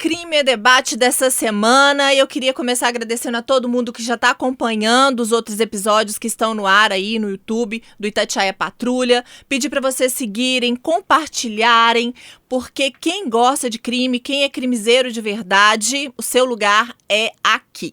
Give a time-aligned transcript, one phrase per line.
[0.00, 2.14] Crime é Debate dessa semana.
[2.14, 6.26] Eu queria começar agradecendo a todo mundo que já está acompanhando os outros episódios que
[6.26, 9.22] estão no ar aí no YouTube do Itatiaia Patrulha.
[9.46, 12.14] Pedir para vocês seguirem, compartilharem,
[12.48, 17.92] porque quem gosta de crime, quem é crimiseiro de verdade, o seu lugar é aqui.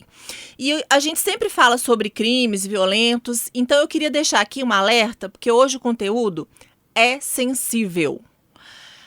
[0.57, 5.27] E a gente sempre fala sobre crimes violentos, então eu queria deixar aqui um alerta,
[5.27, 6.47] porque hoje o conteúdo
[6.95, 8.21] é sensível.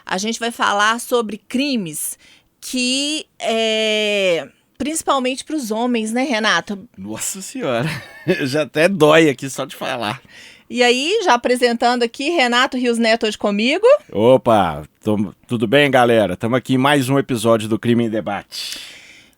[0.05, 2.19] A gente vai falar sobre crimes
[2.61, 6.89] que é, principalmente para os homens, né, Renato?
[6.97, 7.89] Nossa senhora,
[8.43, 10.21] já até dói aqui só de falar.
[10.69, 13.85] E aí, já apresentando aqui, Renato Rios Neto hoje comigo.
[14.13, 16.35] Opa, tô, tudo bem, galera?
[16.35, 18.79] Estamos aqui em mais um episódio do Crime em Debate.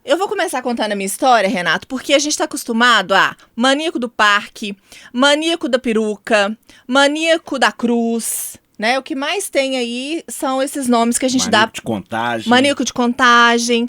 [0.05, 3.99] Eu vou começar contando a minha história, Renato, porque a gente está acostumado a maníaco
[3.99, 4.77] do parque,
[5.13, 6.55] maníaco da peruca,
[6.87, 8.99] maníaco da cruz, né?
[8.99, 11.73] O que mais tem aí são esses nomes que a gente Maníaco dá.
[11.75, 12.49] de contagem.
[12.49, 13.89] Maníaco de contagem.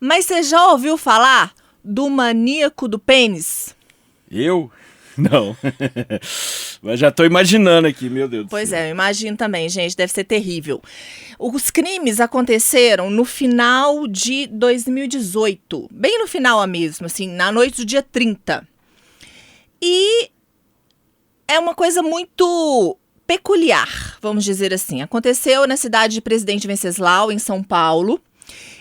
[0.00, 3.74] Mas você já ouviu falar do maníaco do pênis?
[4.30, 4.70] Eu?
[5.18, 5.56] Não.
[6.80, 8.78] Mas já tô imaginando aqui, meu Deus Pois do céu.
[8.78, 10.80] é, eu imagino também, gente, deve ser terrível.
[11.36, 17.84] Os crimes aconteceram no final de 2018, bem no final mesmo, assim, na noite do
[17.84, 18.66] dia 30.
[19.82, 20.30] E
[21.48, 25.02] é uma coisa muito peculiar, vamos dizer assim.
[25.02, 28.20] Aconteceu na cidade de Presidente Venceslau, em São Paulo,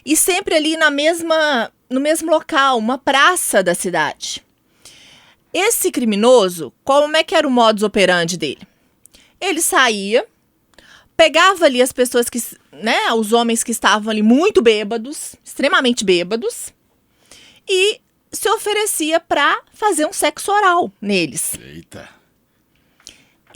[0.06, 4.44] e sempre ali na mesma, no mesmo local, uma praça da cidade.
[5.54, 8.68] Esse criminoso, como é que era o modus operandi dele?
[9.40, 10.26] Ele saía,
[11.16, 12.42] pegava ali as pessoas que,
[12.72, 16.74] né, os homens que estavam ali muito bêbados, extremamente bêbados,
[17.68, 18.00] e
[18.32, 22.17] se oferecia para fazer um sexo oral neles Eita.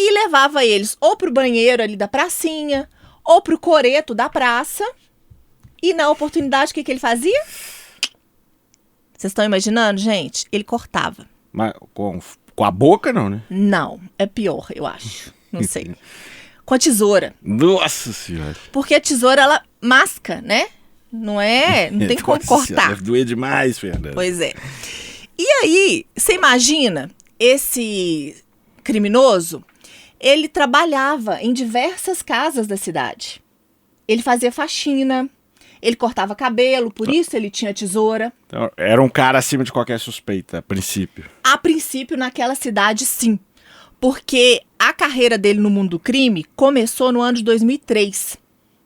[0.08, 2.90] E levava eles ou pro banheiro ali da pracinha,
[3.24, 4.84] ou pro coreto da praça.
[5.82, 7.42] E na oportunidade, o que, que ele fazia?
[9.18, 10.46] Vocês estão imaginando, gente?
[10.52, 11.28] Ele cortava.
[11.52, 12.20] Mas com,
[12.56, 13.44] com a boca não, né?
[13.50, 15.34] Não, é pior, eu acho.
[15.52, 15.96] Não sei.
[16.64, 17.34] Com a tesoura.
[17.42, 18.56] Nossa senhora.
[18.72, 20.70] Porque a tesoura, ela masca, né?
[21.12, 21.90] Não é?
[21.92, 22.90] Não tem como cortar.
[22.90, 24.12] Deve doer demais, Fernanda.
[24.14, 24.54] Pois é.
[25.38, 28.42] E aí, você imagina esse
[28.84, 29.66] criminoso?
[30.22, 33.42] Ele trabalhava em diversas casas da cidade.
[34.08, 35.28] Ele fazia faxina,
[35.82, 38.32] ele cortava cabelo, por isso ele tinha tesoura.
[38.46, 41.26] Então, era um cara acima de qualquer suspeita, a princípio.
[41.44, 43.40] A princípio, naquela cidade, sim.
[44.00, 48.38] Porque a carreira dele no mundo do crime começou no ano de 2003.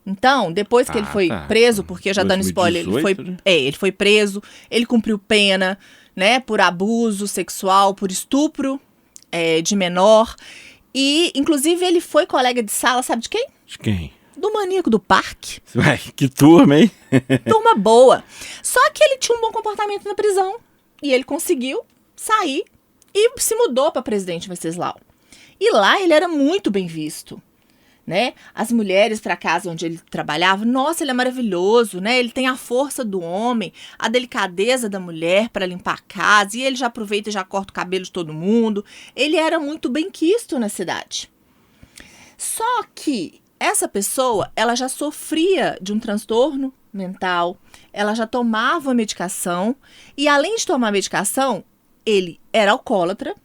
[0.05, 1.41] Então, depois que Ah, ele foi tá.
[1.47, 3.37] preso, porque já dando spoiler, ele foi, 2018, né?
[3.43, 5.79] é, ele foi preso, ele cumpriu pena,
[6.15, 8.79] né, por abuso sexual, por estupro
[9.31, 10.35] é, de menor.
[10.97, 13.49] E, inclusive, ele foi colega de sala, sabe de quem?
[13.67, 14.13] De quem?
[14.37, 15.59] Do maníaco do parque.
[15.75, 16.89] Ué, que turma, hein?
[17.45, 18.23] Turma boa.
[18.63, 20.57] Só que ele tinha um bom comportamento na prisão.
[21.03, 21.81] E ele conseguiu
[22.15, 22.63] sair
[23.13, 24.97] e se mudou para Presidente Venceslau.
[25.59, 27.41] E lá ele era muito bem visto.
[28.05, 28.33] Né?
[28.53, 32.19] As mulheres para casa onde ele trabalhava, nossa, ele é maravilhoso, né?
[32.19, 36.61] Ele tem a força do homem, a delicadeza da mulher para limpar a casa, e
[36.61, 38.85] ele já aproveita e já corta o cabelo de todo mundo.
[39.15, 41.31] Ele era muito bem quisto na cidade.
[42.37, 47.57] Só que essa pessoa, ela já sofria de um transtorno mental,
[47.91, 49.75] ela já tomava medicação
[50.15, 51.63] e além de tomar medicação,
[52.05, 53.35] ele era alcoólatra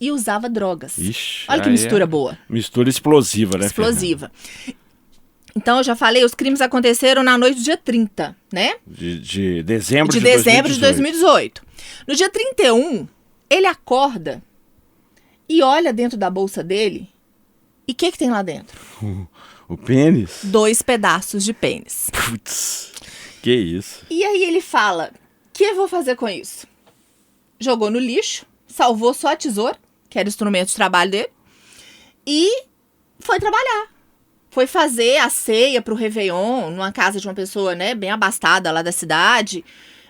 [0.00, 0.98] e usava drogas.
[0.98, 1.46] Ixi.
[1.48, 3.66] Olha que mistura é boa, Mistura explosiva, né?
[3.66, 4.30] explosiva.
[5.54, 8.74] Então eu já falei, os crimes aconteceram na noite do dia 30, né?
[8.86, 11.62] De, de dezembro de de, dezembro de 2018.
[11.62, 11.66] 2018.
[12.06, 13.08] No dia 31,
[13.48, 14.42] ele acorda
[15.48, 17.08] e olha dentro da bolsa dele.
[17.88, 18.78] E o que, que tem lá dentro?
[19.68, 20.42] O pênis?
[20.44, 22.08] Dois pedaços de pênis.
[22.12, 22.92] Putz.
[23.42, 24.04] Que isso.
[24.08, 25.18] E aí ele fala: o
[25.52, 26.68] que eu vou fazer com isso?
[27.58, 29.76] Jogou no lixo, salvou só a tesoura,
[30.16, 31.28] que era o instrumento de trabalho dele,
[32.26, 32.64] e
[33.20, 33.88] foi trabalhar.
[34.48, 38.80] Foi fazer a ceia pro Réveillon, numa casa de uma pessoa, né, bem abastada lá
[38.80, 39.62] da cidade.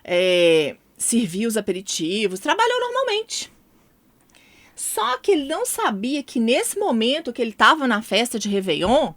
[0.05, 3.53] É, serviu os aperitivos, trabalhou normalmente.
[4.77, 9.13] Só que ele não sabia que nesse momento que ele estava na festa de Réveillon,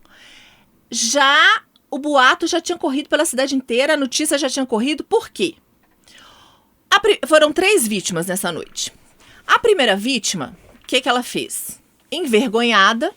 [0.90, 1.62] já
[1.92, 5.04] o boato já tinha corrido pela cidade inteira, a notícia já tinha corrido.
[5.04, 5.54] Por quê?
[6.90, 8.92] A foram três vítimas nessa noite.
[9.46, 10.58] A primeira vítima,
[10.90, 11.80] que, que ela fez?
[12.12, 13.12] Envergonhada,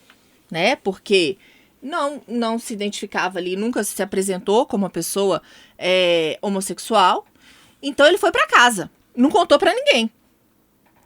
[0.50, 0.76] né?
[0.76, 1.38] Porque
[1.82, 5.40] não, não se identificava ali, nunca se apresentou como uma pessoa
[5.78, 7.26] é, homossexual.
[7.82, 10.10] Então ele foi pra casa, não contou pra ninguém.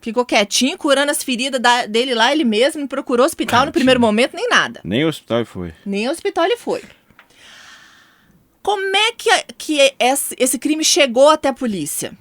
[0.00, 3.72] Ficou quietinho, curando as feridas da- dele lá, ele mesmo, não procurou hospital no Tadinho.
[3.72, 4.80] primeiro momento, nem nada.
[4.84, 5.72] Nem o hospital foi.
[5.84, 6.82] Nem ao hospital ele foi.
[8.62, 12.12] Como é que, que esse, esse crime chegou até a polícia?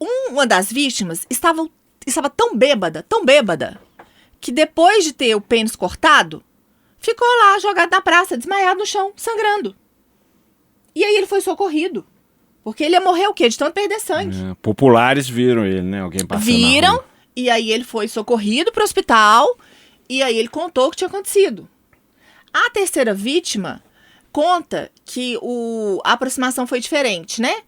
[0.00, 1.66] Um- Uma das vítimas estava,
[2.10, 3.80] estava tão bêbada, tão bêbada,
[4.40, 6.42] que depois de ter o pênis cortado,
[6.98, 9.74] ficou lá jogado na praça, desmaiado no chão, sangrando.
[10.94, 12.06] E aí ele foi socorrido.
[12.64, 13.48] Porque ele ia morrer o quê?
[13.48, 14.36] De tanto perder sangue.
[14.50, 16.00] É, populares viram ele, né?
[16.00, 17.02] Alguém passando Viram,
[17.34, 19.58] e aí ele foi socorrido para o hospital,
[20.08, 21.68] e aí ele contou o que tinha acontecido.
[22.52, 23.82] A terceira vítima
[24.30, 27.62] conta que o, a aproximação foi diferente, né?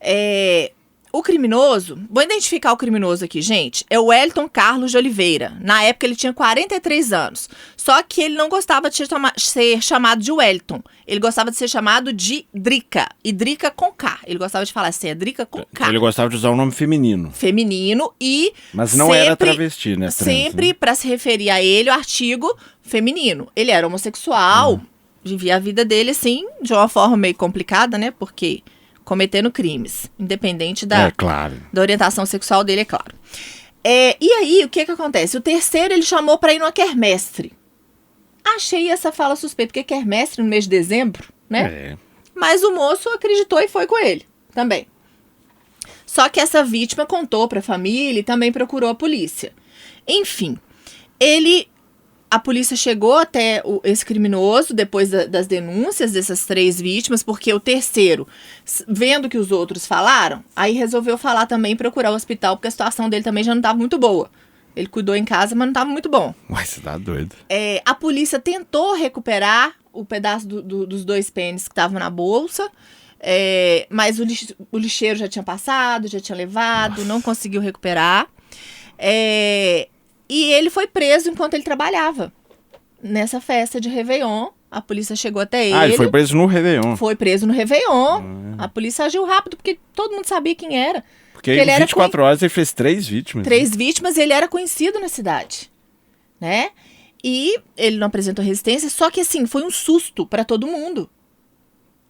[0.00, 0.72] É,
[1.12, 5.56] o criminoso, vou identificar o criminoso aqui, gente, é o Wellington Carlos de Oliveira.
[5.60, 7.48] Na época ele tinha 43 anos.
[7.76, 10.82] Só que ele não gostava de ser, chama- ser chamado de Wellington.
[11.06, 13.08] Ele gostava de ser chamado de Drica.
[13.24, 14.20] E Drica com K.
[14.26, 16.70] Ele gostava de falar assim, é Drica com K Ele gostava de usar o nome
[16.72, 17.32] feminino.
[17.32, 20.06] feminino e Mas não era sempre- travesti, né?
[20.06, 20.74] trans, sempre né?
[20.74, 23.48] pra se referir a ele o artigo feminino.
[23.56, 24.80] Ele era homossexual, Uhum.
[25.24, 28.10] vivia a vida dele assim de uma forma meio complicada, né?
[28.10, 28.62] Porque
[29.10, 31.60] cometendo crimes, independente da, É, claro.
[31.72, 33.12] da orientação sexual dele, é claro.
[33.82, 35.36] É, e aí, o que que acontece?
[35.36, 37.52] O terceiro ele chamou pra ir numa quermestre.
[38.44, 41.62] Achei essa fala suspeita, porque quermestre no mês de dezembro, né?
[41.62, 41.98] É.
[42.36, 44.24] Mas o moço acreditou e foi com ele
[44.54, 44.86] também.
[46.06, 49.52] Só que essa vítima contou para a família e também procurou a polícia.
[50.06, 50.56] Enfim,
[51.18, 51.66] ele.
[52.30, 57.52] A polícia chegou até o- esse criminoso depois da- das denúncias dessas três vítimas, porque
[57.52, 58.26] o terceiro,
[58.86, 62.70] vendo que os outros falaram, aí resolveu falar também e procurar o hospital, porque a
[62.70, 64.30] situação dele também já não estava muito boa.
[64.76, 66.32] Ele cuidou em casa, mas não estava muito bom.
[66.48, 67.34] Uai, você tá doido.
[67.48, 72.08] É, a polícia tentou recuperar o pedaço do- do- dos dois pênis que estavam na
[72.08, 72.70] bolsa,
[73.18, 78.28] é, mas o, lix- o lixeiro já tinha passado, já tinha levado, não conseguiu recuperar.
[78.96, 79.88] É,
[80.30, 82.32] e ele foi preso enquanto ele trabalhava
[83.02, 84.48] nessa festa de Réveillon.
[84.70, 85.74] A polícia chegou até ele.
[85.74, 86.96] Ah, ele foi preso no Réveillon.
[86.96, 88.54] Foi preso no Réveillon.
[88.56, 91.02] A polícia agiu rápido porque todo mundo sabia quem era.
[91.32, 93.44] Porque ele em era 24 horas ele fez três vítimas.
[93.44, 95.72] Três vítimas e ele era conhecido na cidade,
[96.40, 96.70] né?
[97.24, 101.10] E ele não apresentou resistência, só que assim, foi um susto pra todo mundo,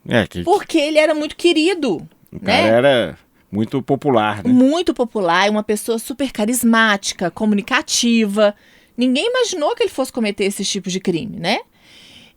[0.07, 2.69] É, que porque ele era muito querido, o cara né?
[2.69, 3.19] era
[3.51, 4.53] muito popular, né?
[4.53, 8.55] Muito popular, uma pessoa super carismática, comunicativa.
[8.97, 11.61] Ninguém imaginou que ele fosse cometer esses tipos de crime, né?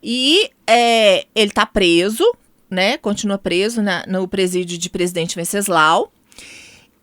[0.01, 2.23] E é, ele tá preso,
[2.69, 2.97] né?
[2.97, 6.11] Continua preso na- no presídio de Presidente Venceslau.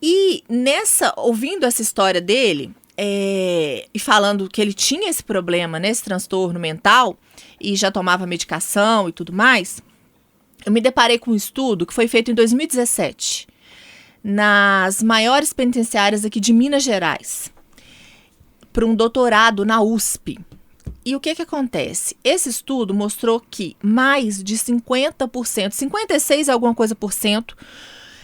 [0.02, 5.88] E nessa, ouvindo essa história dele, é, e falando que ele tinha esse problema, né,
[5.90, 7.16] esse transtorno mental,
[7.60, 9.80] e já tomava medicação e tudo mais,
[10.66, 13.46] eu me deparei com um estudo que foi feito em 2017
[14.22, 17.52] nas maiores penitenciárias aqui de Minas Gerais,
[18.72, 20.38] para um doutorado na USP.
[21.04, 22.16] E o que, que acontece?
[22.22, 27.56] Esse estudo mostrou que mais de 50%, 56 e alguma coisa por cento,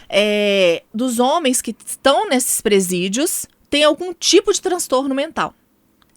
[0.08, 5.54] é, dos homens que estão nesses presídios têm algum tipo de transtorno mental,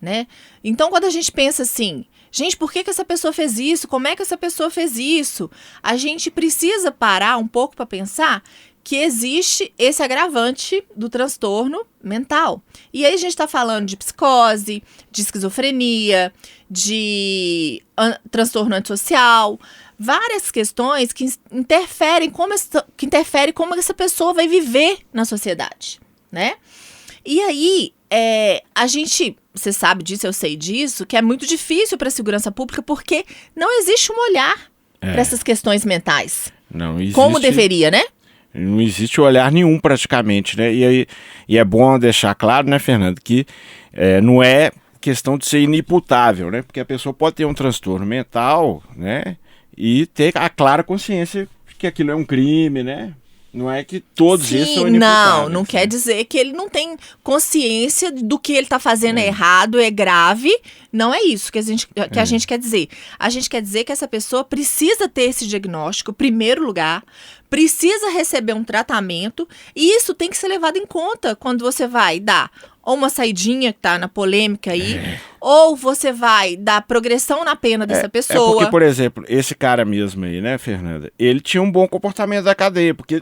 [0.02, 0.28] né?
[0.64, 3.88] Então, quando a gente pensa assim, gente, por que, que essa pessoa fez isso?
[3.88, 5.50] Como é que essa pessoa fez isso?
[5.82, 8.44] A gente precisa parar um pouco para pensar
[8.90, 12.60] que existe esse agravante do transtorno mental.
[12.92, 14.82] E aí a gente está falando de psicose,
[15.12, 16.34] de esquizofrenia,
[16.68, 19.60] de an- transtorno antissocial,
[20.00, 26.00] várias questões que interferem como essa, que interferem como essa pessoa vai viver na sociedade,
[26.32, 26.56] né?
[27.24, 31.96] E aí, é, a gente, você sabe disso, eu sei disso, que é muito difícil
[31.96, 33.24] para a segurança pública porque
[33.56, 35.12] não existe um olhar É.
[35.12, 38.04] para essas questões mentais, Não existe, como deveria, né?
[38.54, 40.74] Não existe olhar nenhum praticamente, né?
[40.74, 41.08] E, aí,
[41.48, 43.46] e é bom deixar claro, né, Fernando, que
[43.94, 46.62] é, não é questão de ser inimputável, né?
[46.62, 49.38] Porque a pessoa pode ter um transtorno mental, né?
[49.78, 53.14] E ter a clara consciência de que aquilo é um crime, né?
[53.52, 55.44] Não é que todos esses são inimputáveis.
[55.44, 55.68] não, não né?
[55.68, 59.90] quer dizer que ele não tem consciência do que ele tá fazendo é errado, é
[59.90, 60.52] grave.
[60.94, 62.08] Não é isso que a, gente, É.
[62.08, 62.90] que a gente quer dizer.
[63.18, 67.04] A gente quer dizer que essa pessoa precisa ter esse diagnóstico, em primeiro lugar,
[67.50, 72.20] precisa receber um tratamento, e isso tem que ser levado em conta quando você vai
[72.20, 72.52] dar
[72.84, 75.00] ou uma saidinha que tá na polêmica aí,
[75.40, 78.54] ou você vai dar progressão na pena dessa É pessoa.
[78.56, 81.12] porque, por exemplo, esse cara mesmo aí, né, Fernanda?
[81.20, 83.22] Ele tinha um bom comportamento da cadeia, porque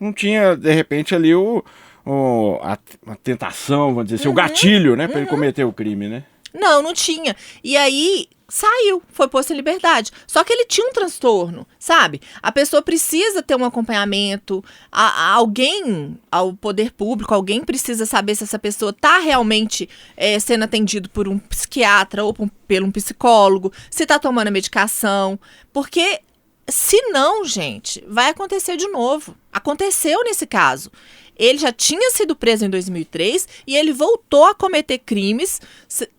[0.00, 1.62] não tinha, de repente, ali o,
[2.06, 2.78] o- a,
[3.08, 4.32] a tentação, vamos dizer assim, Uhum.
[4.32, 6.24] o gatilho, né, pra ele cometer o crime, né?
[6.54, 7.34] Não, não tinha.
[7.62, 10.12] E aí saiu, foi posto em liberdade.
[10.26, 12.20] Só que ele tinha um transtorno, sabe?
[12.42, 18.34] A pessoa precisa ter um acompanhamento, a, a alguém, ao poder público, alguém precisa saber
[18.36, 22.92] se essa pessoa está realmente eh, sendo atendido por um psiquiatra ou por pelo um
[22.92, 25.38] psicólogo, se está tomando a medicação,
[25.72, 26.20] porque
[26.66, 29.36] Se não, gente, vai acontecer de novo.
[29.52, 30.90] Aconteceu nesse caso.
[31.36, 35.60] Ele já tinha sido preso em 2003 e ele voltou a cometer crimes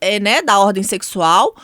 [0.01, 1.55] é, né, da ordem sexual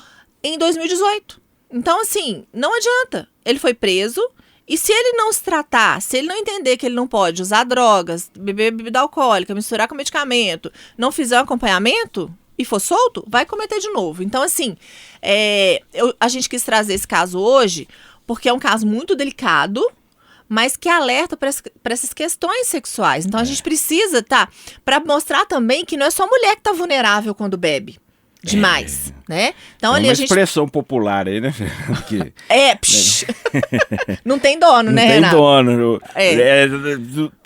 [0.43, 1.41] em 2018.
[1.71, 3.27] Então, assim, não adianta.
[3.43, 4.21] Ele foi preso
[4.67, 7.63] e se ele não se tratar, se ele não entender que ele não pode usar
[7.63, 13.45] drogas, beber bebida alcoólica, misturar com medicamento, não fizer um acompanhamento, e for solto, vai
[13.45, 14.21] cometer de novo.
[14.23, 14.77] Então, assim,
[15.21, 17.87] é, eu, a gente quis trazer esse caso hoje
[18.25, 19.85] porque é um caso muito delicado,
[20.51, 21.47] mas que alerta para
[21.93, 23.25] essas questões sexuais.
[23.25, 24.49] Então, a gente precisa, tá?
[24.83, 27.97] Para mostrar também que não é só mulher que está vulnerável quando bebe
[28.43, 29.33] demais, é.
[29.33, 29.53] né?
[29.77, 31.53] Então é ali a gente expressão popular aí, né?
[32.09, 33.27] que, é, psh.
[34.25, 35.35] não tem dono, não né, tem Renato?
[35.37, 36.01] dono.
[36.15, 36.33] É.
[36.33, 36.67] É,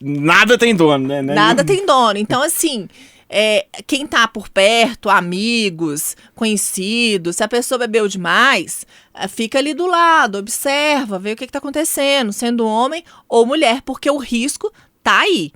[0.01, 1.21] nada tem dono, né?
[1.21, 2.17] Nada tem dono.
[2.17, 2.87] Então assim,
[3.29, 9.73] é, quem tá por perto, amigos, conhecidos, se a pessoa bebeu demais, é, fica ali
[9.73, 14.17] do lado, observa, vê o que, que tá acontecendo, sendo homem ou mulher, porque o
[14.17, 14.71] risco
[15.03, 15.51] tá aí.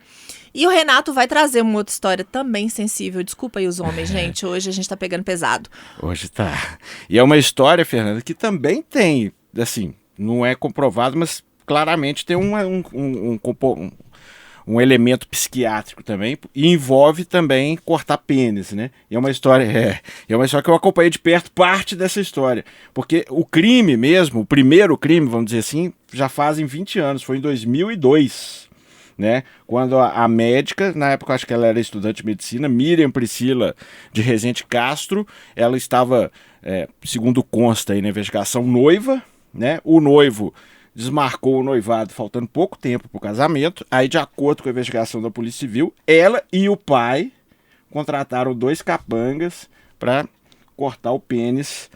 [0.53, 3.23] E o Renato vai trazer uma outra história também sensível.
[3.23, 4.45] Desculpa aí os homens, gente.
[4.45, 5.69] Hoje a gente tá pegando pesado.
[6.01, 6.77] Hoje tá.
[7.09, 12.35] E é uma história, Fernanda, que também tem, assim, não é comprovado, mas claramente tem
[12.35, 13.39] uma, um, um, um,
[13.83, 13.91] um
[14.65, 18.91] um elemento psiquiátrico também e envolve também cortar pênis, né?
[19.09, 22.21] E é uma história, é, é uma história que eu acompanhei de perto parte dessa
[22.21, 22.63] história,
[22.93, 27.37] porque o crime mesmo, o primeiro crime, vamos dizer assim, já fazem 20 anos, foi
[27.37, 28.69] em 2002.
[29.17, 29.43] Né?
[29.67, 33.75] Quando a, a, médica, na época acho que ela era estudante de medicina, Miriam Priscila
[34.13, 36.31] de Rezende Castro, ela estava,
[36.63, 39.21] é, segundo consta aí na investigação, noiva,
[39.53, 39.81] né?
[39.83, 40.53] O noivo
[40.99, 43.85] desmarcou o noivado faltando pouco tempo para o casamento.
[43.89, 47.31] Aí, de acordo com a investigação da Polícia Civil, ela e o pai
[47.89, 50.27] contrataram dois capangas para
[50.75, 51.89] cortar o pênis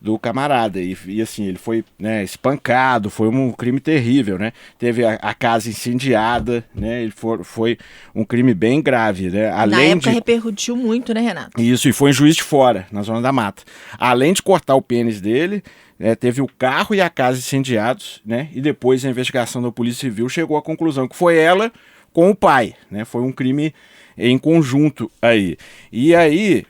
[0.00, 0.80] do camarada.
[0.80, 4.52] E, e, assim, ele foi né, espancado, foi um crime terrível, né?
[4.78, 7.02] Teve a, a casa incendiada, né?
[7.02, 7.76] Ele for, foi
[8.14, 9.50] um crime bem grave, né?
[9.50, 10.14] Além na época de...
[10.14, 11.60] repercutiu muito, né, Renato?
[11.60, 13.62] Isso, e foi em Juiz de Fora, na Zona da Mata.
[13.98, 15.62] Além de cortar o pênis dele,
[15.98, 18.48] né, teve o carro e a casa incendiados, né?
[18.54, 21.70] E depois a investigação da Polícia Civil chegou à conclusão que foi ela
[22.12, 23.04] com o pai, né?
[23.04, 23.74] Foi um crime
[24.16, 25.56] em conjunto aí.
[25.92, 26.64] E aí,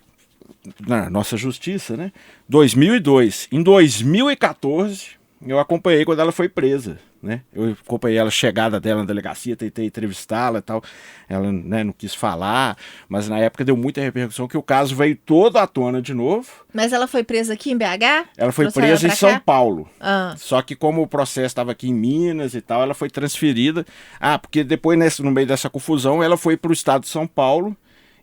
[0.86, 2.12] na nossa justiça, né?
[2.48, 3.48] 2002.
[3.50, 7.42] Em 2014, eu acompanhei quando ela foi presa, né?
[7.52, 10.82] Eu acompanhei ela chegada dela na delegacia, tentei entrevistá-la e tal.
[11.28, 12.76] Ela né, não quis falar,
[13.08, 16.48] mas na época deu muita repercussão que o caso veio todo à tona de novo.
[16.74, 18.28] Mas ela foi presa aqui em BH?
[18.36, 19.88] Ela foi presa em São Paulo.
[19.98, 20.34] Ah.
[20.36, 23.86] Só que como o processo estava aqui em Minas e tal, ela foi transferida.
[24.20, 27.26] Ah, porque depois nesse, no meio dessa confusão, ela foi para o estado de São
[27.26, 27.74] Paulo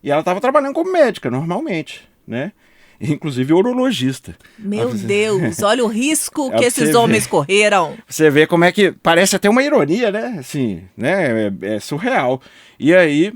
[0.04, 2.52] e ela estava trabalhando como médica normalmente, né?
[3.00, 4.36] inclusive urologista.
[4.58, 7.30] Meu Deus, olha o risco é que esses homens vê.
[7.30, 7.96] correram.
[8.08, 10.38] Você vê como é que parece até uma ironia, né?
[10.40, 11.48] Assim, né?
[11.62, 12.42] É, é, surreal.
[12.80, 13.34] E aí,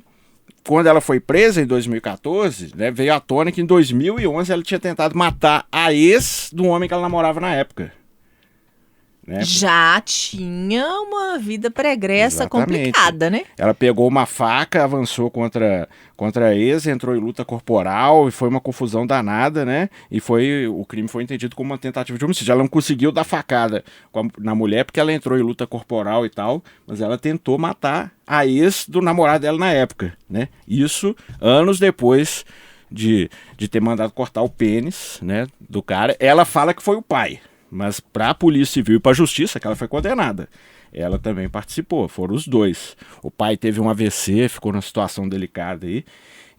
[0.65, 4.79] quando ela foi presa em 2014, né, veio à tona que em 2011 ela tinha
[4.79, 7.91] tentado matar a ex do homem que ela namorava na época.
[9.25, 9.43] Né?
[9.43, 12.69] Já tinha uma vida pregressa Exatamente.
[12.69, 13.43] complicada, né?
[13.55, 15.87] Ela pegou uma faca, avançou contra,
[16.17, 19.89] contra a ex, entrou em luta corporal e foi uma confusão danada, né?
[20.09, 22.51] E foi o crime foi entendido como uma tentativa de homicídio.
[22.51, 26.29] Ela não conseguiu dar facada a, na mulher porque ela entrou em luta corporal e
[26.29, 30.47] tal, mas ela tentou matar a ex do namorado dela na época, né?
[30.67, 32.43] Isso anos depois
[32.91, 36.15] de, de ter mandado cortar o pênis, né, do cara.
[36.19, 37.39] Ela fala que foi o pai,
[37.71, 40.49] mas para a Polícia Civil e para a Justiça, que ela foi condenada.
[40.93, 42.97] Ela também participou, foram os dois.
[43.23, 46.03] O pai teve um AVC, ficou numa situação delicada aí.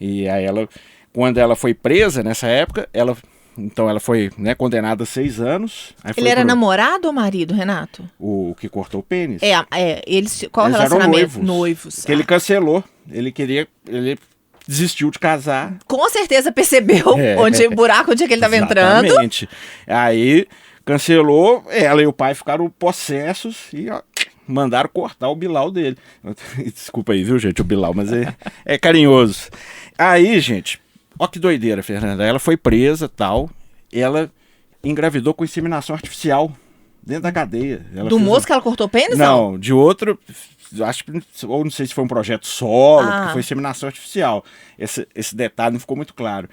[0.00, 0.66] E aí ela,
[1.12, 3.14] quando ela foi presa nessa época, ela
[3.56, 5.94] então ela foi né, condenada a seis anos.
[6.16, 6.48] Ele era pro...
[6.48, 8.08] namorado ou marido, Renato?
[8.18, 9.42] O, o, que cortou o pênis.
[9.42, 11.18] É, é eles, qual eles relacionamento?
[11.18, 11.44] Eram noivos.
[11.44, 12.04] noivos.
[12.04, 12.14] Que ah.
[12.14, 12.82] ele cancelou.
[13.10, 13.68] Ele queria.
[13.86, 14.18] Ele
[14.66, 15.76] desistiu de casar.
[15.86, 17.36] Com certeza percebeu é.
[17.36, 19.04] onde o buraco onde é que ele estava entrando.
[19.04, 19.48] Exatamente.
[19.86, 20.46] Aí
[20.84, 24.02] cancelou, ela e o pai ficaram possessos e ó,
[24.46, 25.96] mandaram cortar o Bilal dele.
[26.74, 28.34] Desculpa aí, viu, gente, o Bilal, mas é,
[28.64, 29.48] é carinhoso.
[29.96, 30.80] Aí, gente,
[31.18, 32.24] ó que doideira, Fernanda.
[32.24, 33.50] Ela foi presa tal,
[33.92, 34.30] ela
[34.82, 36.52] engravidou com inseminação artificial
[37.02, 37.84] dentro da cadeia.
[37.94, 38.46] Ela Do moço um...
[38.46, 39.18] que ela cortou pênis?
[39.18, 40.18] Não, não, de outro.
[40.80, 41.12] Acho que,
[41.46, 43.30] ou não sei se foi um projeto solo, ah.
[43.32, 44.42] foi inseminação artificial.
[44.78, 46.48] Esse, esse detalhe não ficou muito claro.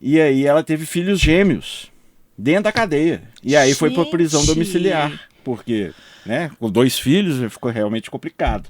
[0.00, 1.90] E aí ela teve filhos gêmeos
[2.36, 3.22] dentro da cadeia.
[3.42, 3.78] E aí Gente.
[3.78, 5.12] foi para prisão domiciliar,
[5.42, 5.92] porque,
[6.24, 8.68] né, com dois filhos ficou realmente complicado.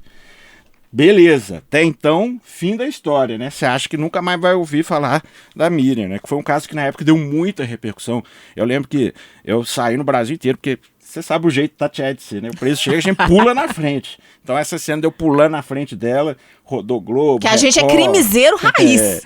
[0.95, 3.51] Beleza, até então, fim da história, né?
[3.51, 6.21] Você acha que nunca mais vai ouvir falar da Miriam, né?
[6.21, 8.23] Que foi um caso que na época deu muita repercussão.
[8.55, 9.13] Eu lembro que
[9.45, 12.49] eu saí no Brasil inteiro, porque você sabe o jeito tatear de ser, né?
[12.49, 14.21] O preso chega, a gente pula na frente.
[14.41, 17.41] Então essa cena deu pulando na frente dela, rodou Globo.
[17.41, 19.01] Que a gente é crimiseiro raiz.
[19.01, 19.21] É.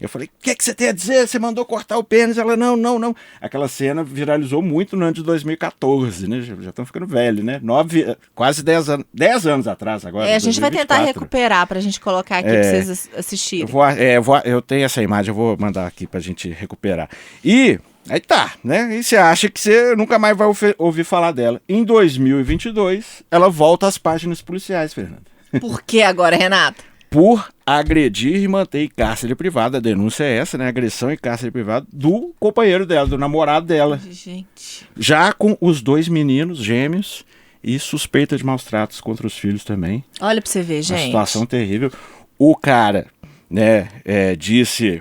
[0.00, 1.26] Eu falei, o que, que você tem a dizer?
[1.26, 2.36] Você mandou cortar o pênis?
[2.38, 3.14] Ela, não, não, não.
[3.40, 6.40] Aquela cena viralizou muito no ano de 2014, né?
[6.40, 7.60] Já estão ficando velhos, né?
[7.62, 10.28] Nove, quase dez anos, dez anos atrás agora.
[10.28, 10.88] É, a gente 2024.
[10.88, 12.60] vai tentar recuperar pra gente colocar aqui É.
[12.60, 13.62] pra vocês assistirem.
[13.62, 16.48] Eu, vou, é, eu, vou- eu tenho essa imagem, eu vou mandar aqui pra gente
[16.50, 17.08] recuperar.
[17.44, 18.96] E aí tá, né?
[18.96, 20.46] E você acha que você nunca mais vai
[20.78, 21.60] ouvir falar dela.
[21.68, 25.22] Em 2022, ela volta às páginas policiais, Fernanda.
[25.60, 26.82] Por que agora, Renata?
[27.14, 29.76] Por agredir e manter em cárcere privado.
[29.76, 30.66] A denúncia é essa, né?
[30.66, 34.00] Agressão em cárcere privado do companheiro dela, do namorado dela.
[34.10, 34.84] Gente.
[34.96, 37.24] Já com os dois meninos gêmeos
[37.62, 40.04] e suspeita de maus tratos contra os filhos também.
[40.20, 41.06] Olha pra você ver, Uma gente.
[41.06, 41.92] situação terrível.
[42.36, 43.06] O cara,
[43.48, 45.00] né, é, disse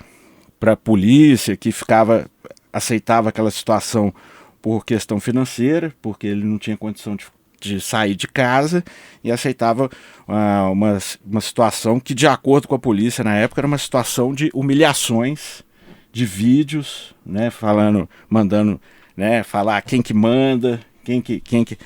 [0.60, 2.28] pra polícia que ficava
[2.72, 4.14] aceitava aquela situação
[4.62, 7.26] por questão financeira, porque ele não tinha condição de,
[7.64, 8.84] de sair de casa
[9.24, 9.90] e aceitava
[10.28, 14.34] ah, uma, uma situação que, de acordo com a polícia na época, era uma situação
[14.34, 15.64] de humilhações,
[16.12, 18.80] de vídeos, né, falando, mandando,
[19.16, 21.78] né, falar quem que manda, quem que, quem que,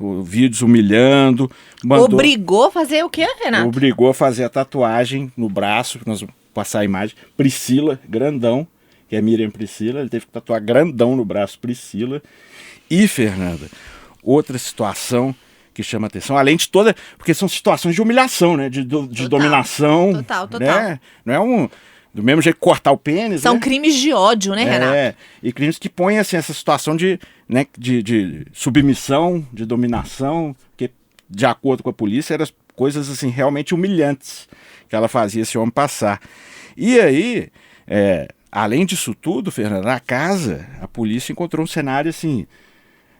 [0.00, 1.50] o, vídeos humilhando,
[1.84, 3.66] mandou, Obrigou a fazer o quê, Renata?
[3.66, 8.66] obrigou a fazer a tatuagem no braço, nós vamos passar a imagem, Priscila, grandão,
[9.08, 12.20] que é Miriam Priscila, ele teve que tatuar grandão no braço, Priscila.
[12.90, 13.68] E, Fernanda,
[14.26, 15.34] outra situação
[15.72, 19.28] que chama atenção, além de toda, porque são situações de humilhação, né, de, de Total.
[19.28, 20.60] dominação, Total, total.
[20.60, 21.00] né?
[21.24, 21.68] Não é um,
[22.12, 23.60] do mesmo jeito que cortar o pênis, São né?
[23.60, 24.64] crimes de ódio, né?
[24.64, 30.56] É, e crimes que põem assim, essa situação de, né, de, de submissão, de dominação,
[30.78, 30.90] que
[31.28, 34.48] de acordo com a polícia eram coisas assim realmente humilhantes
[34.88, 36.20] que ela fazia esse homem passar.
[36.74, 37.50] E aí,
[37.86, 42.46] é, além disso tudo, Fernanda, na casa, a polícia encontrou um cenário assim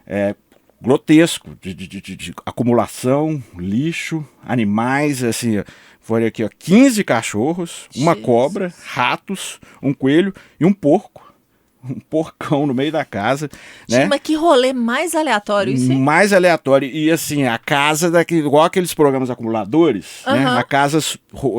[0.07, 0.35] é,
[0.81, 5.63] grotesco de, de- de- de acumulação, lixo, animais, assim,
[6.01, 8.25] foram aqui, ó, 15 cachorros, uma Jesus.
[8.27, 11.25] cobra, ratos, um coelho e um porco.
[11.89, 13.49] Um porcão no meio da casa,
[13.89, 14.07] né?
[14.07, 16.01] Mas que rolê mais aleatório isso, hein?
[16.01, 16.89] Mais aleatório.
[16.89, 20.45] E assim, a casa daquele, igual aqueles programas acumuladores, né?
[20.59, 20.99] A casa,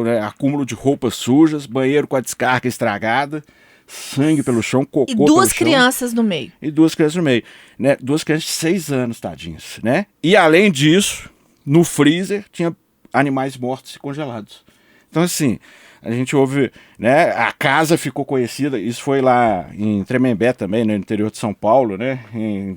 [0.04, 3.42] né, acúmulo de roupas sujas, banheiro com a descarga estragada,
[3.88, 6.52] sangue pelo chão, cocô E duas chão crianças no meio.
[6.62, 7.44] e duas crianças no meio,
[7.80, 7.98] né?
[8.02, 10.06] Duas crianças de seis anos, tadinhas, né?
[10.22, 11.30] E além disso,
[11.66, 12.76] no freezer tinha
[13.14, 14.66] animais mortos e congelados.
[15.10, 15.58] Então assim,
[16.02, 17.32] a gente ouve, né?
[17.32, 20.94] A casa ficou conhecida, isso foi lá em Tremembé também, né?
[20.94, 22.20] no interior de São Paulo, né?
[22.34, 22.76] Em,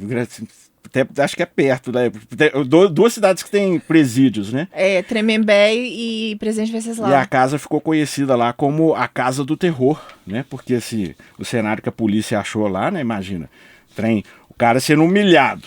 [0.84, 2.10] até, acho que é perto, né?
[2.36, 4.66] Tem du- Duas cidades que têm presídios, né?
[4.72, 7.10] É, Tremembé e Presidente Venceslau.
[7.10, 10.44] E a casa ficou conhecida lá como a Casa do Terror, né?
[10.50, 13.00] Porque esse, o cenário que a polícia achou lá, né?
[13.00, 13.48] Imagina,
[13.94, 15.62] trem, o cara sendo humilhado,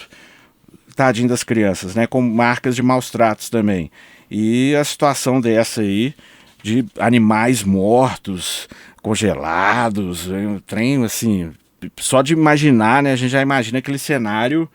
[0.95, 2.05] tadinho das crianças, né?
[2.07, 3.89] Com marcas de maus tratos também.
[4.29, 6.13] E a situação dessa aí,
[6.61, 8.67] de animais mortos,
[9.01, 11.51] congelados, um trem assim,
[11.99, 13.13] só de imaginar, né?
[13.13, 14.67] A gente já imagina aquele cenário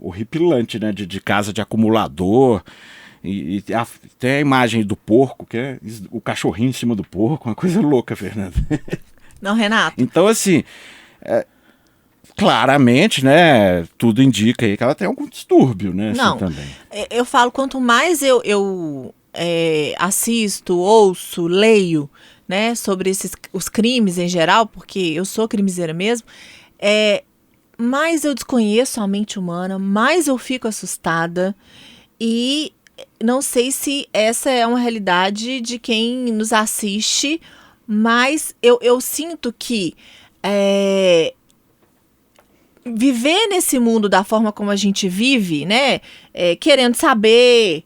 [0.00, 0.92] horripilante, né?
[0.92, 2.62] De, de casa de acumulador.
[3.22, 3.86] E, e a-
[4.18, 5.78] tem a imagem do porco, que é
[6.10, 8.54] o cachorrinho em cima do porco, uma coisa louca, Fernanda.
[9.40, 9.94] Não, Renato.
[10.02, 10.64] Então, assim,
[11.22, 11.46] é,
[12.36, 13.84] claramente, né?
[13.98, 16.10] Tudo indica aí que ela tem algum distúrbio, né?
[16.10, 16.36] assim, Não.
[16.38, 16.66] também.
[16.90, 22.08] É, Eu falo, quanto mais eu, eu é, assisto, ouço, leio,
[22.48, 26.26] né, sobre esses, os crimes em geral, porque eu sou crimiseira mesmo,
[26.78, 27.22] é,
[27.80, 31.54] mais eu desconheço a mente humana, mais eu fico assustada
[32.20, 32.72] e
[33.22, 37.40] não sei se essa é uma realidade de quem nos assiste,
[37.86, 39.94] mas eu, eu sinto que
[40.42, 41.34] é,
[42.84, 46.00] viver nesse mundo da forma como a gente vive, né?
[46.32, 47.84] é, querendo saber,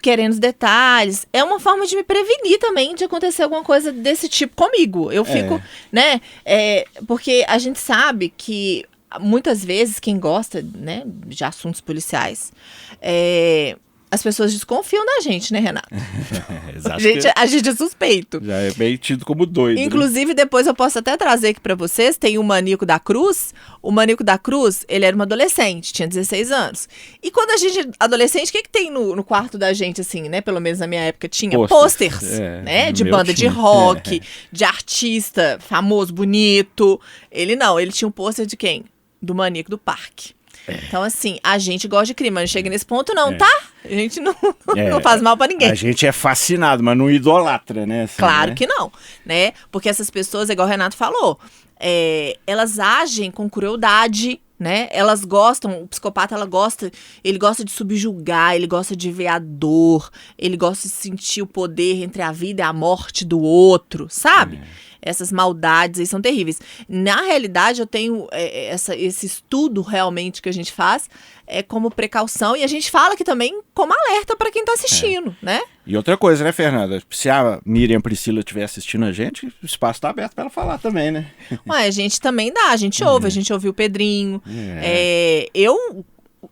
[0.00, 4.28] querendo os detalhes, é uma forma de me prevenir também de acontecer alguma coisa desse
[4.28, 5.10] tipo comigo.
[5.10, 6.20] Eu fico, né?
[6.44, 8.84] é, porque a gente sabe que
[9.20, 12.52] muitas vezes quem gosta, né, de assuntos policiais,
[13.00, 13.76] é,
[14.10, 15.88] as pessoas desconfiam da gente, né, Renato?
[16.84, 18.40] A gente, a gente é suspeito.
[18.44, 19.78] já é bem tido como doido.
[19.78, 19.84] né?
[19.84, 23.54] Inclusive, depois eu posso até trazer aqui pra vocês, tem o Manico da Cruz.
[23.80, 26.88] O Manico da Cruz, ele era um adolescente, tinha 16 anos.
[27.22, 30.28] E quando a gente, adolescente, o que que tem no, no quarto da gente, assim,
[30.28, 30.40] né?
[30.40, 32.14] Pelo menos na minha época tinha Posters.
[32.14, 32.92] posters, É, né?
[32.92, 34.20] De banda de rock,
[34.50, 37.00] de artista famoso, bonito.
[37.30, 38.84] Ele não, ele tinha um pôster de quem?
[39.22, 40.34] Do Manico do Parque.
[40.68, 43.36] Então, assim, a gente gosta de crime, mas não chega nesse ponto, não, É.
[43.36, 43.50] tá?
[43.84, 44.34] A gente não,
[44.76, 45.70] É, não faz mal pra ninguém.
[45.70, 48.04] A gente é fascinado, mas não idolatra, né?
[48.04, 48.54] assim, Claro né?
[48.56, 48.92] que não,
[49.26, 49.52] né?
[49.72, 51.38] Porque essas pessoas, igual o Renato falou,
[51.80, 54.88] é, elas agem com crueldade, né?
[54.92, 56.92] Elas gostam, o psicopata ela gosta,
[57.24, 60.08] ele gosta de subjugar, ele gosta de ver a dor,
[60.38, 64.60] ele gosta de sentir o poder entre a vida e a morte do outro, sabe?
[65.04, 65.10] É.
[65.10, 66.60] Essas maldades aí são terríveis.
[66.88, 71.10] Na realidade, eu tenho é, essa, esse estudo realmente que a gente faz
[71.46, 75.36] é como precaução e a gente fala aqui também como alerta para quem tá assistindo,
[75.42, 75.60] né?
[75.86, 77.02] E outra coisa, né, Fernanda?
[77.10, 80.78] Se a Miriam Priscila estiver assistindo a gente, o espaço tá aberto para ela falar
[80.78, 81.30] também, né?
[81.68, 84.40] Ué, a gente também dá, a gente ouve, a gente ouviu o Pedrinho.
[84.80, 85.76] É, eu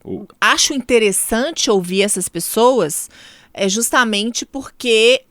[0.04, 3.08] O- acho interessante ouvir essas pessoas
[3.54, 5.22] é justamente porque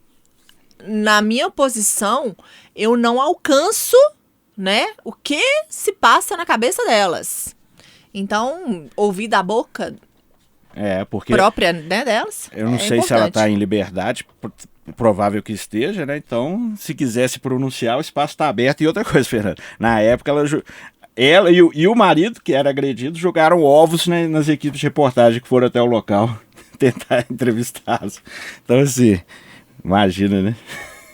[0.86, 2.36] na minha posição
[2.76, 3.98] eu não alcanço,
[4.58, 7.56] né, o que se passa na cabeça delas.
[8.14, 9.96] Então, ouvir da boca
[10.76, 12.50] É, porque própria né, delas.
[12.54, 13.34] eu não é sei se ela importante.
[13.34, 14.52] tá em liberdade, pro-
[14.96, 16.18] provável que esteja, né?
[16.18, 18.82] Então, se quiser se pronunciar, o espaço tá aberto.
[18.82, 20.44] E outra coisa, Fernanda, na época ela.
[21.16, 24.86] Ela e o, e o marido, que era agredido, jogaram ovos né, nas equipes de
[24.86, 26.34] reportagem que foram até o local
[26.80, 28.22] tentar entrevistá-los.
[28.64, 29.20] Então, assim,
[29.84, 30.56] imagina, né?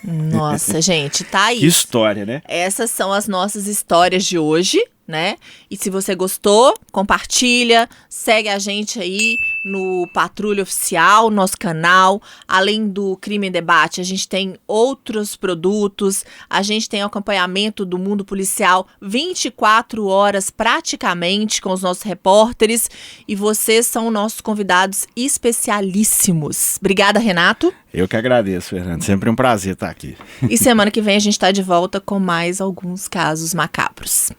[0.03, 1.59] Nossa, gente, tá aí.
[1.59, 2.41] Que história, né?
[2.47, 5.37] Essas são as nossas histórias de hoje, né?
[5.69, 12.21] E se você gostou, compartilha, segue a gente aí no Patrulha Oficial, nosso canal.
[12.47, 17.97] Além do Crime em Debate, a gente tem outros produtos, a gente tem acompanhamento do
[17.97, 22.89] mundo policial 24 horas praticamente com os nossos repórteres
[23.27, 26.77] e vocês são nossos convidados especialíssimos.
[26.79, 27.73] Obrigada, Renato.
[27.93, 29.03] Eu que agradeço, Fernando.
[29.03, 30.17] Sempre um prazer estar aqui.
[30.49, 34.31] E semana que vem a gente tá de volta com mais alguns casos macabros.